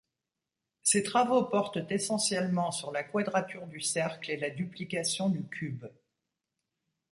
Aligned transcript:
Ses 0.81 1.03
travaux 1.03 1.43
portent 1.45 1.91
essentiellement 1.91 2.71
sur 2.71 2.91
la 2.91 3.03
quadrature 3.03 3.67
du 3.67 3.81
cercle 3.81 4.31
et 4.31 4.37
la 4.37 4.49
duplication 4.49 5.29
du 5.29 5.45
cube. 5.47 5.85